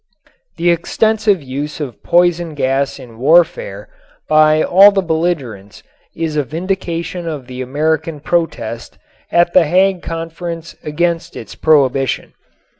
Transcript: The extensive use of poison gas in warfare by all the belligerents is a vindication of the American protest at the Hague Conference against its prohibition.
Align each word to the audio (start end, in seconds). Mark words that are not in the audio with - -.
The 0.57 0.71
extensive 0.71 1.43
use 1.43 1.79
of 1.79 2.01
poison 2.01 2.55
gas 2.55 2.97
in 2.97 3.19
warfare 3.19 3.87
by 4.27 4.63
all 4.63 4.89
the 4.91 5.03
belligerents 5.03 5.83
is 6.15 6.35
a 6.35 6.43
vindication 6.43 7.27
of 7.27 7.45
the 7.45 7.61
American 7.61 8.19
protest 8.19 8.97
at 9.31 9.53
the 9.53 9.67
Hague 9.67 10.01
Conference 10.01 10.75
against 10.81 11.35
its 11.35 11.53
prohibition. 11.53 12.33